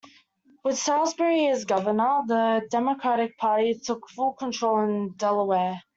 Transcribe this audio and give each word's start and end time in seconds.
With 0.63 0.79
Saulsbury 0.79 1.45
as 1.51 1.65
governor, 1.65 2.23
the 2.25 2.67
Democratic 2.71 3.37
Party 3.37 3.75
took 3.75 4.09
full 4.09 4.33
control 4.33 4.79
in 4.79 5.13
Delaware. 5.13 5.83